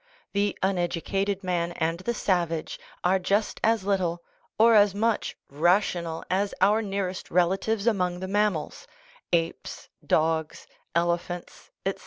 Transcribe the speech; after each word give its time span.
The 0.33 0.57
uneducated 0.63 1.43
man 1.43 1.73
and 1.73 1.99
the 1.99 2.15
sav 2.15 2.51
age 2.51 2.79
are 3.03 3.19
just 3.19 3.59
as 3.63 3.83
little 3.85 4.23
(or 4.57 4.71
just 4.73 4.79
as 4.95 4.95
much) 4.95 5.37
"rational" 5.47 6.23
as 6.27 6.55
our 6.59 6.81
nearest 6.81 7.29
relatives 7.29 7.85
among 7.85 8.19
the 8.19 8.27
mammals 8.27 8.87
(apes, 9.31 9.89
dogs, 10.03 10.65
elephants, 10.95 11.69
etc.). 11.85 11.99